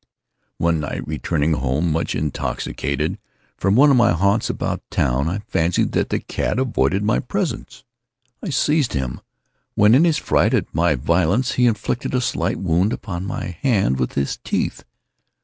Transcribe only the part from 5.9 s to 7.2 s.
that the cat avoided my